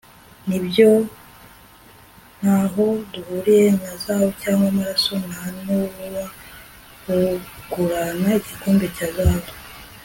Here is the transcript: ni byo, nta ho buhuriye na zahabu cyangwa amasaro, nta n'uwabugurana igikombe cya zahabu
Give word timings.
ni 0.47 0.57
byo, 0.65 0.89
nta 2.39 2.57
ho 2.71 2.85
buhuriye 3.11 3.67
na 3.81 3.91
zahabu 4.03 4.29
cyangwa 4.41 4.65
amasaro, 4.71 5.23
nta 5.33 5.43
n'uwabugurana 5.63 8.29
igikombe 8.39 8.85
cya 8.97 9.07
zahabu 9.17 9.51